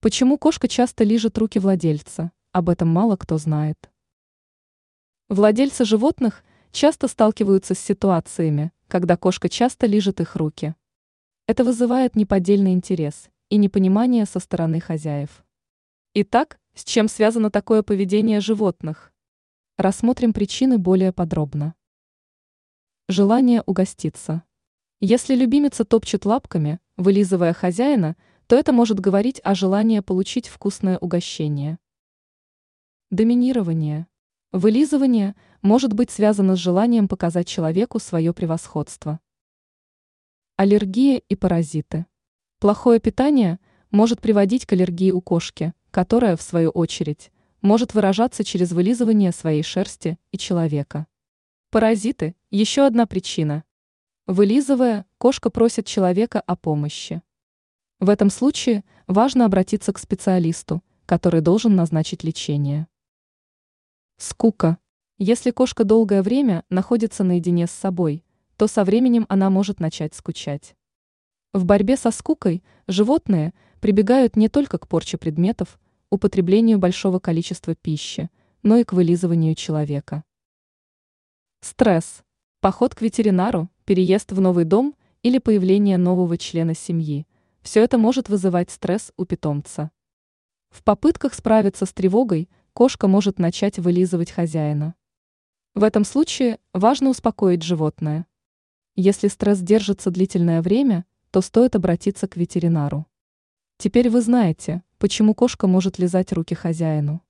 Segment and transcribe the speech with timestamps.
[0.00, 2.30] Почему кошка часто лижет руки владельца?
[2.52, 3.90] Об этом мало кто знает.
[5.28, 10.76] Владельцы животных часто сталкиваются с ситуациями, когда кошка часто лижет их руки.
[11.48, 15.44] Это вызывает неподдельный интерес и непонимание со стороны хозяев.
[16.14, 19.12] Итак, с чем связано такое поведение животных?
[19.78, 21.74] Рассмотрим причины более подробно.
[23.08, 24.44] Желание угоститься.
[25.00, 28.16] Если любимица топчет лапками, вылизывая хозяина,
[28.48, 31.78] то это может говорить о желании получить вкусное угощение.
[33.10, 34.06] Доминирование.
[34.52, 39.20] Вылизывание может быть связано с желанием показать человеку свое превосходство.
[40.56, 42.06] Аллергия и паразиты.
[42.58, 48.72] Плохое питание может приводить к аллергии у кошки, которая, в свою очередь, может выражаться через
[48.72, 51.06] вылизывание своей шерсти и человека.
[51.70, 53.64] Паразиты– еще одна причина.
[54.26, 57.20] Вылизывая, кошка просит человека о помощи.
[58.00, 62.86] В этом случае важно обратиться к специалисту, который должен назначить лечение.
[64.18, 64.78] Скука.
[65.18, 68.24] Если кошка долгое время находится наедине с собой,
[68.56, 70.76] то со временем она может начать скучать.
[71.52, 78.30] В борьбе со скукой животные прибегают не только к порче предметов, употреблению большого количества пищи,
[78.62, 80.22] но и к вылизыванию человека.
[81.62, 82.22] Стресс.
[82.60, 87.26] Поход к ветеринару, переезд в новый дом или появление нового члена семьи–
[87.62, 89.90] все это может вызывать стресс у питомца.
[90.70, 94.94] В попытках справиться с тревогой кошка может начать вылизывать хозяина.
[95.74, 98.26] В этом случае важно успокоить животное.
[98.96, 103.06] Если стресс держится длительное время, то стоит обратиться к ветеринару.
[103.76, 107.22] Теперь вы знаете, почему кошка может лизать руки хозяину.